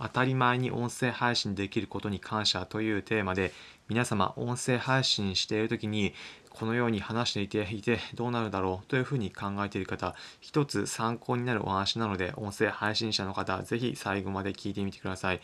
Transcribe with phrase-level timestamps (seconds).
[0.00, 3.52] 当たり前に音声配信できることに感謝というテーマで、
[3.88, 6.14] 皆様音声配信している時に
[6.48, 15.40] このように話していていてどうなるだろうというふうに考えている方一つ参考になるお話なので音声配信者の方ぜひ最後まで聞いてみてください。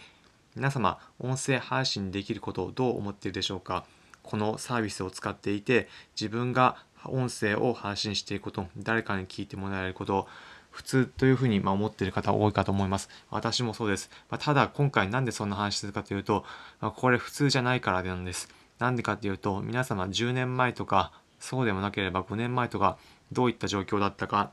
[0.54, 3.84] 皆様音声配信できることをどう思っているでしょうか？
[4.22, 10.28] このサービスを使っていて自分が音声を配信していくこと誰かに聞いてもらえること
[10.76, 13.08] 普通というふうにま思っている方多いかと思います。
[13.30, 14.10] 私もそうです。
[14.28, 16.44] まただ今回なんでそんな話するかというと、
[16.80, 18.50] まこれ普通じゃないからなんです。
[18.78, 22.98] なんでかっていうと、皆様10年前とか、そうでもなければ5年前とか、
[23.32, 24.50] どういった状況だったか、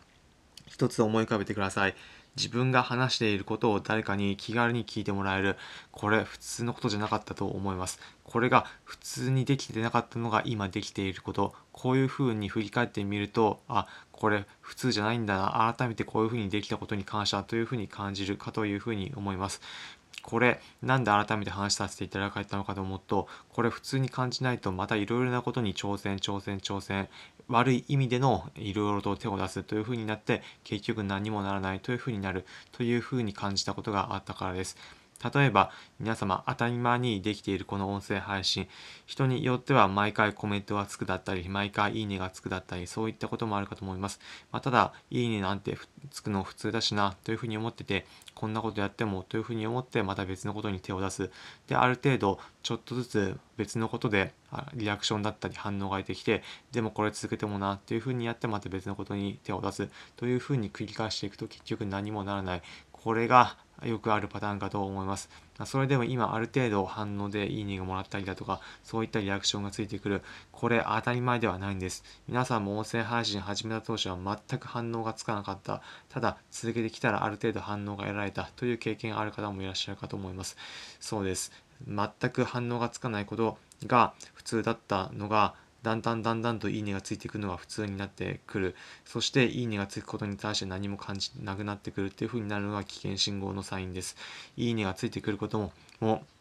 [0.65, 1.95] 一つ思い浮かべてください。
[2.35, 5.55] 自分が話していることを誰かに気軽に聞いてもらえる。
[5.91, 7.99] これ普通のことじゃなかったと思います。
[8.23, 11.53] これが普通にできてなかったのが今できていること。
[11.71, 15.73] こういうふうに振り返ってみると、あ、これ普通じゃないんだな。
[15.77, 19.61] 改めてこういうふうにできたことに感謝というふうに感じるかというふうに思います。
[20.23, 27.09] これなんで改めて話させていただいたのかと思うとこれ普通に感じないとまたいろいろなことに挑戦挑戦挑戦
[27.49, 34.77] 悪い意味でのいろいろと手を出すというふうになって結局何にもならないというふうになるというふうに感じたことがあったからです。
[35.33, 38.67] 例えば皆様当たり前にできているこの音声配信
[39.05, 44.19] 人によっては毎回コメントがつくだったり毎回いいねがつくだったりそういったこともあるかと思います、
[44.51, 45.77] まあ、ただいいねなんて
[46.11, 51.31] つくの普通だしなというふうに思っててこんなことやってもというふうに思ってまた別のことに手を出す。
[51.67, 54.33] である程度ちょっとずつ別のことで
[54.73, 59.89] リアクションだったり反応が出てきてでもこれ続けてもなっていうふうにやってまた別のことに手を出す。
[60.17, 62.61] というふうに繰り返していくと結局何もならない。
[62.91, 65.29] これがよくあるパターンかと思います。
[65.65, 70.21] それでも今ある程度反応でいいねがもらったりだとか、そういったリアクションがついてくる。
[70.51, 72.03] これ当たり前ではないんです。
[72.27, 75.81] 皆さんも音声配信始めた当初は全く反応がつかなかった。
[76.09, 80.55] ただ続けてきたらある程度反応が得られたという経験がある方もいらっしゃるかと思います。
[80.99, 81.51] そうです。
[81.85, 94.15] 全く反応がつかないことが普通だったのがだんだんだんだんといいねがついていくのが普通になってくるそしていいねがつくことに対して何も感じなくなってくるっていう風になるのが危険信号のサインです
[94.57, 96.33] いいねがついてくることももう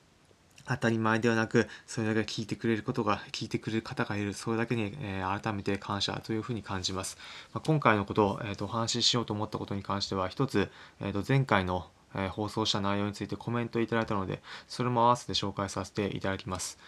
[0.69, 7.19] 当たり前ではなく、それだけ聞いてくれることが、聞いてくれる方がいる、それだけに、えー、改めて感謝というふうに感じます。
[7.53, 10.71] まあ、今回のことを、えーと、お話ししようと思ったことに関しては、一つ、
[11.01, 16.79] えーと、前回の、え、放送した内容についてコメントいただいたので、それも合わせて紹介させていただきます。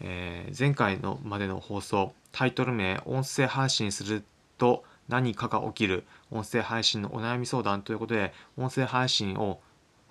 [0.00, 4.24] えー、前回のまでの放送タイトル名「音声配信する
[4.58, 9.60] と何かが起きる音声配信のお悩み相談」ということで音声配信を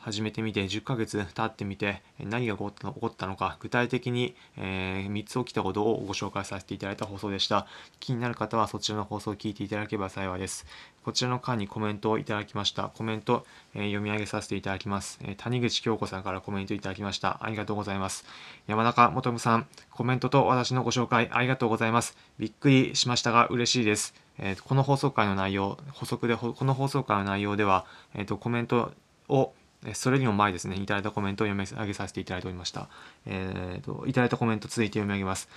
[0.07, 2.71] 始めてみて10ヶ月経ってみて何が起こ
[3.07, 7.67] ったのか具体的に、えー、3つ起きたことをご紹介させていただいた放送でした。
[7.99, 10.65] 気になる方はそちらの放送を聞いていただければ幸いです。
[11.03, 12.83] こちらの間にコメントをいただきました。
[12.83, 13.45] コメント、
[13.75, 17.43] え、読み上げさせていただきます、え、谷口京子さんからコメントいただきました。
[17.43, 18.23] ありがとうございます。
[18.65, 22.17] 山中元夢さんコメントと私のご紹介ありがとうございます。
[22.39, 24.13] びっくりしましたが嬉しいです。
[24.39, 27.85] えー、この放送回の内容、補足で、この放送回の内容では、
[28.15, 28.93] えーとコメント
[29.27, 29.51] を
[29.93, 32.87] それにも前ですね、いただいたコメントを読み上げさせていただいておりました。
[33.25, 35.49] えーと、いただいたコメント続いて読み上げます。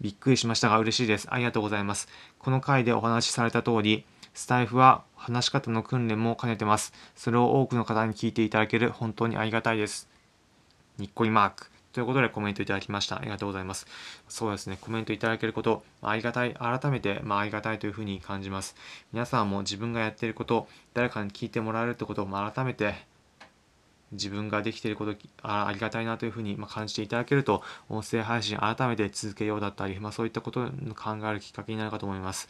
[0.00, 1.28] びっくりしましたが嬉しいです。
[1.30, 2.08] ありがとうございます。
[2.38, 4.04] この回でお話しされた通り、
[4.34, 6.92] スタイフは話し方の訓練も兼ねてます。
[7.14, 10.08] それを多くの方に聞いていただける本当にありがたいです。
[10.98, 11.72] にっこりマーク。
[11.92, 13.18] ということでコメントいただきました。
[13.18, 13.86] ありがとうございます。
[14.28, 18.74] そうですね、コメントいただけること、ありがたい、改めて、まあ、ありがたいというふうに感じます。
[19.12, 23.11] 皆さんも自分がやっていること、誰かに聞いてもらえるってことを、改めて
[24.12, 32.48] 自分ができていることあありがたいなというふうに感じていただけると音声配信改めて続けようだったり、まあ、そういったことを考えるきっかけになるかと思います。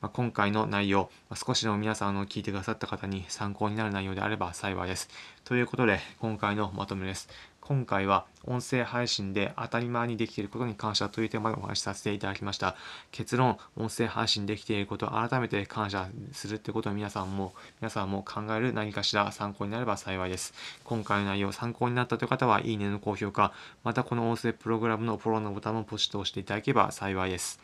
[0.00, 5.08] まあ、今回の内容、ま、少しでも皆さんの聞いてくださった方に参考になる内容であれば幸いです。
[5.44, 7.28] ということで今回のまとめです。
[7.70, 12.74] 今回は音声配信で当たり前にできていることに感謝というテーマでお話しさせていただきました。
[13.12, 20.52] 結論、音声配信できていることを改めて感謝するってことを皆さんも、皆さんも考える何かしら参考になれば幸いです。
[20.82, 23.52] 今回の内容参考になったという方は、いいねの高評価、
[23.84, 27.60] またこの音声プログラムのフォローのボタンをポチッと押していただければ幸いです。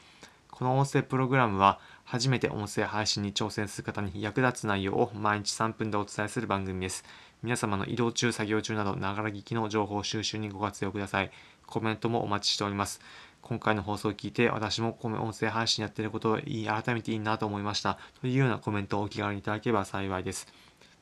[0.59, 7.05] この音声プログラムは初めて音声配信に挑戦する方に役立つ内容を毎日3分でお伝えする番組です。
[7.43, 11.31] 皆様の移動中、作業中など、ながら聞きの情報収集にご活用ください。
[11.67, 13.03] コメントもお待ちしております。
[13.43, 17.99] 今回の放送を聞いて、私もこの音声配信やってることをいい改めていいなと思いました。
[18.23, 20.47] というようなコメントをお気軽にいただければ幸いです。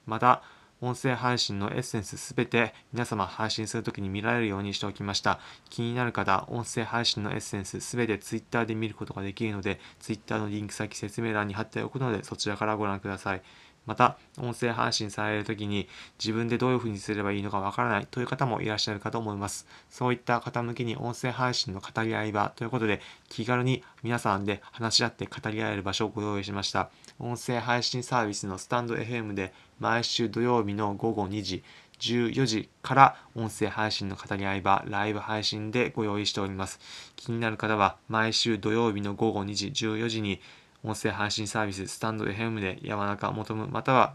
[0.04, 0.42] また、
[0.84, 5.40] 音声配信のエッセンスすべて皆様配信するときに見られるようにしておきました。
[5.70, 13.42] 気になる方、音声配信のエッセンスすべて Twitter で見ることができるので、Twitter のリンク先説明欄に貼っておくので、そちらからご覧ください。
[13.86, 15.88] また、音声配信されるときに
[16.18, 19.66] 自分でどういうふうにすればいいのかわからないという方もいらっしゃるかと思います。
[19.90, 26.90] そういった方向けに音声配信の語り合い場ということで、気軽に皆さんで話し合って語り合える場所をご用意しました。
[27.18, 31.62] 音声配信サービスのスタンド FM で毎週土曜日の午後2時、
[32.00, 36.80] 14時から音声配信の語り合い場、ライブ配信でご用意しております。
[37.16, 40.40] 気になる方は毎週土曜日の午後2時、14時に
[40.84, 44.14] 音声配信サービススタンド FM で山中求むまたは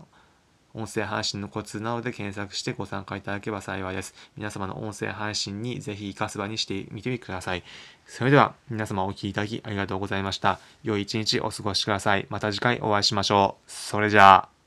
[0.74, 4.13] 音声配信のコツなどで検索してご参加いただければ幸いです。
[4.38, 7.63] 皆様の音声配信にぜひ活かす場にしてみてください。
[8.06, 10.60] それでは皆様お聴きいただきありがとうございました。
[10.83, 12.27] 良い一日お過ごしください。
[12.30, 13.72] また次回お会いしましょう。
[13.72, 14.59] それじゃあ。